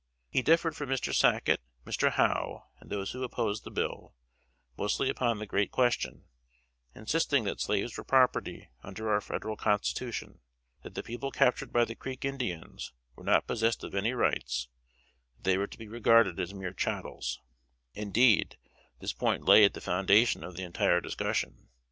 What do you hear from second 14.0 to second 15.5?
rights; that